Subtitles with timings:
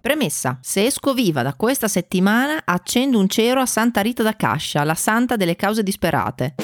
[0.00, 4.84] Premessa, se esco viva da questa settimana accendo un cero a Santa Rita da Cascia,
[4.84, 6.54] la santa delle cause disperate.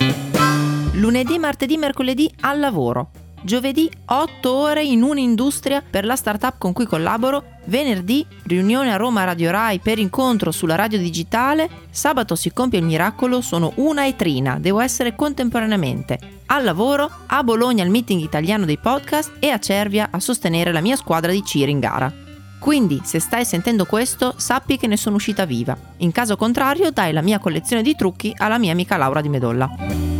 [0.93, 3.11] Lunedì, martedì, mercoledì al lavoro.
[3.49, 7.45] Giovedì 8 ore in un'industria per la startup con cui collaboro.
[7.65, 11.66] Venerdì riunione a Roma Radio Rai per incontro sulla radio digitale.
[11.89, 17.42] Sabato si compie il miracolo, sono una e trina, devo essere contemporaneamente al lavoro, a
[17.42, 21.42] Bologna al meeting italiano dei podcast e a Cervia a sostenere la mia squadra di
[21.42, 22.12] Ciri in gara.
[22.59, 25.75] Quindi, se stai sentendo questo, sappi che ne sono uscita viva.
[25.98, 30.17] In caso contrario, dai la mia collezione di trucchi alla mia amica Laura di Medolla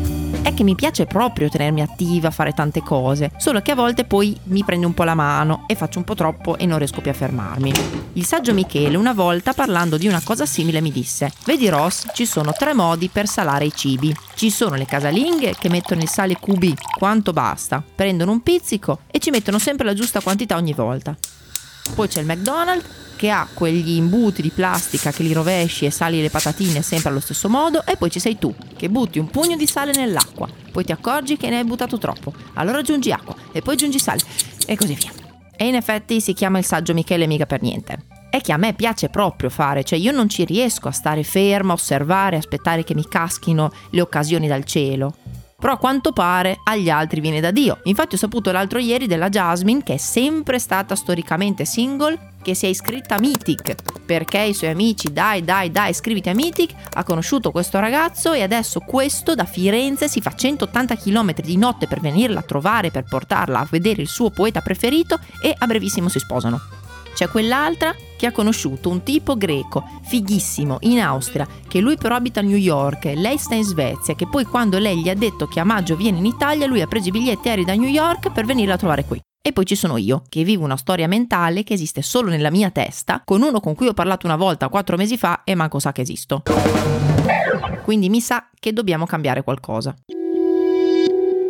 [0.49, 4.35] è che mi piace proprio tenermi attiva, fare tante cose, solo che a volte poi
[4.45, 7.11] mi prende un po' la mano e faccio un po' troppo e non riesco più
[7.11, 7.71] a fermarmi.
[8.15, 12.25] Il saggio Michele una volta parlando di una cosa simile mi disse, vedi Ross, ci
[12.25, 14.15] sono tre modi per salare i cibi.
[14.35, 19.19] Ci sono le casalinghe che mettono il sale QB quanto basta, prendono un pizzico e
[19.19, 21.15] ci mettono sempre la giusta quantità ogni volta.
[21.95, 22.87] Poi c'è il McDonald's
[23.17, 27.19] che ha quegli imbuti di plastica che li rovesci e sali le patatine sempre allo
[27.19, 30.85] stesso modo e poi ci sei tu che butti un pugno di sale nell'acqua, poi
[30.85, 34.21] ti accorgi che ne hai buttato troppo, allora aggiungi acqua e poi aggiungi sale
[34.65, 35.11] e così via.
[35.57, 38.05] E in effetti si chiama il saggio Michele mica per niente.
[38.31, 41.73] È che a me piace proprio fare, cioè io non ci riesco a stare ferma,
[41.73, 45.17] osservare, aspettare che mi caschino le occasioni dal cielo.
[45.61, 47.81] Però a quanto pare agli altri viene da Dio.
[47.85, 52.67] Infatti ho saputo l'altro ieri della Jasmine, che è sempre stata storicamente single, che si
[52.67, 53.75] è iscritta a Mythic
[54.07, 58.43] perché i suoi amici dai dai dai iscriviti a Mythic ha conosciuto questo ragazzo e
[58.43, 63.03] adesso questo da Firenze si fa 180 km di notte per venirla a trovare per
[63.03, 66.88] portarla a vedere il suo poeta preferito e a brevissimo si sposano.
[67.19, 72.39] C'è quell'altra che ha conosciuto un tipo greco, fighissimo, in Austria, che lui però abita
[72.39, 75.59] a New York, lei sta in Svezia, che poi quando lei gli ha detto che
[75.59, 78.45] a maggio viene in Italia, lui ha preso i biglietti aerei da New York per
[78.45, 79.21] venirla a trovare qui.
[79.43, 82.71] E poi ci sono io, che vivo una storia mentale che esiste solo nella mia
[82.71, 85.91] testa, con uno con cui ho parlato una volta quattro mesi fa e manco sa
[85.91, 86.45] che esisto.
[87.83, 89.93] Quindi mi sa che dobbiamo cambiare qualcosa.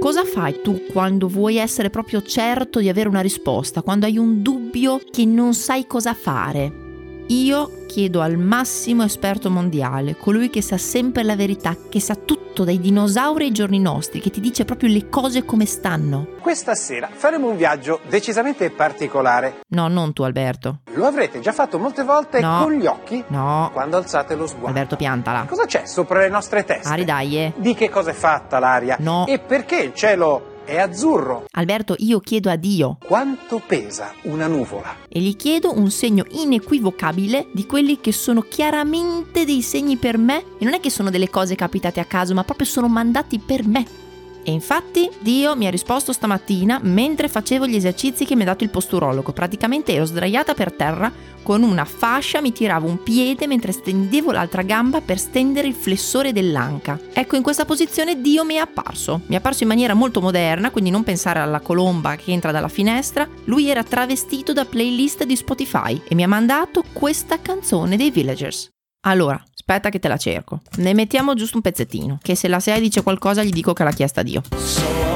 [0.09, 4.41] Cosa fai tu quando vuoi essere proprio certo di avere una risposta, quando hai un
[4.41, 6.88] dubbio che non sai cosa fare?
[7.31, 12.65] Io chiedo al massimo esperto mondiale, colui che sa sempre la verità, che sa tutto
[12.65, 16.27] dai dinosauri ai giorni nostri, che ti dice proprio le cose come stanno.
[16.41, 19.59] Questa sera faremo un viaggio decisamente particolare.
[19.69, 20.81] No, non tu Alberto.
[20.95, 22.61] Lo avrete già fatto molte volte No.
[22.63, 23.69] con gli occhi No.
[23.75, 24.69] quando alzate lo sguardo.
[24.69, 25.45] Alberto piantala.
[25.47, 26.89] Cosa c'è sopra le nostre teste?
[26.89, 27.53] Ari dai, eh.
[27.57, 28.97] Di che cosa è fatta l'aria?
[29.01, 29.27] No.
[29.27, 31.47] E perché il cielo è azzurro?
[31.53, 34.97] Alberto, io chiedo a Dio Quanto pesa una nuvola?
[35.09, 40.45] e gli chiedo un segno inequivocabile di quelli che sono chiaramente dei segni per me
[40.59, 43.67] e non è che sono delle cose capitate a caso, ma proprio sono mandati per
[43.67, 44.08] me.
[44.49, 48.65] E infatti Dio mi ha risposto stamattina mentre facevo gli esercizi che mi ha dato
[48.65, 49.33] il posturologo.
[49.33, 54.63] Praticamente ero sdraiata per terra con una fascia, mi tiravo un piede mentre stendevo l'altra
[54.63, 56.99] gamba per stendere il flessore dell'anca.
[57.13, 59.21] Ecco, in questa posizione Dio mi è apparso.
[59.27, 62.69] Mi è apparso in maniera molto moderna, quindi non pensare alla colomba che entra dalla
[62.69, 63.29] finestra.
[63.45, 68.71] Lui era travestito da playlist di Spotify e mi ha mandato questa canzone dei Villagers.
[69.07, 70.61] Allora, aspetta che te la cerco.
[70.77, 73.93] Ne mettiamo giusto un pezzettino, che se la SEA dice qualcosa gli dico che l'ha
[73.93, 74.43] chiesta Dio.
[74.57, 75.08] So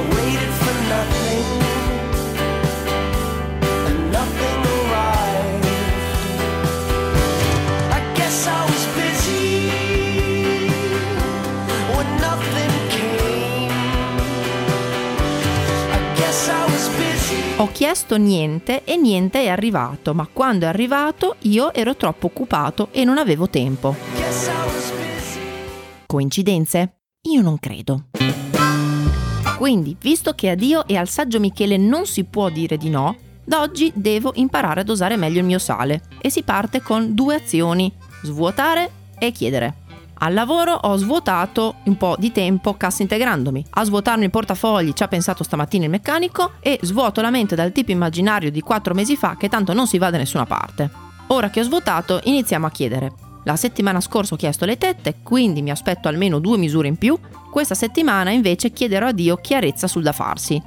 [17.63, 22.89] Ho chiesto niente e niente è arrivato, ma quando è arrivato io ero troppo occupato
[22.91, 23.95] e non avevo tempo.
[26.05, 26.97] Coincidenze?
[27.29, 28.07] Io non credo.
[29.57, 33.15] Quindi, visto che a Dio e al saggio Michele non si può dire di no,
[33.45, 36.01] da oggi devo imparare a dosare meglio il mio sale.
[36.19, 37.89] E si parte con due azioni,
[38.23, 39.82] svuotare e chiedere.
[40.23, 43.65] Al lavoro ho svuotato un po' di tempo cassa integrandomi.
[43.71, 47.73] A svuotarmi il portafogli ci ha pensato stamattina il meccanico e svuoto la mente dal
[47.73, 50.89] tipo immaginario di quattro mesi fa che tanto non si va da nessuna parte.
[51.27, 53.11] Ora che ho svuotato iniziamo a chiedere.
[53.43, 57.19] La settimana scorsa ho chiesto le tette, quindi mi aspetto almeno due misure in più.
[57.51, 60.61] Questa settimana invece chiederò a Dio chiarezza sul da farsi.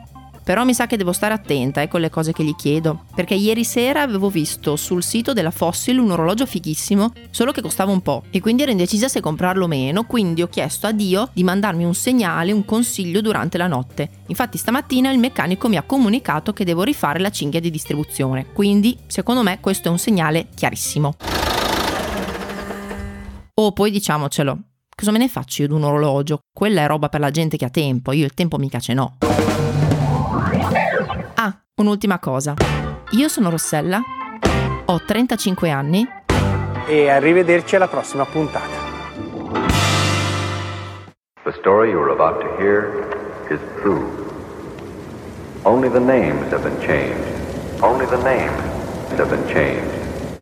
[0.47, 3.35] Però mi sa che devo stare attenta eh, con le cose che gli chiedo, perché
[3.35, 8.01] ieri sera avevo visto sul sito della Fossil un orologio fighissimo, solo che costava un
[8.01, 11.43] po', e quindi ero indecisa se comprarlo o meno, quindi ho chiesto a Dio di
[11.43, 14.09] mandarmi un segnale, un consiglio durante la notte.
[14.29, 18.97] Infatti stamattina il meccanico mi ha comunicato che devo rifare la cinghia di distribuzione, quindi
[19.09, 21.17] secondo me questo è un segnale chiarissimo.
[23.53, 24.59] Oh, poi diciamocelo,
[24.95, 26.39] cosa me ne faccio io di un orologio?
[26.57, 29.17] Quella è roba per la gente che ha tempo, io il tempo mica ce n'ho.
[31.79, 32.55] Un'ultima cosa.
[33.11, 34.01] Io sono Rossella,
[34.87, 36.09] ho 35 anni
[36.87, 38.75] E arrivederci alla prossima puntata.
[41.43, 44.07] The story you are about to hear is true.
[45.65, 47.83] Only the names have been changed.
[47.83, 49.96] Only the names have been changed.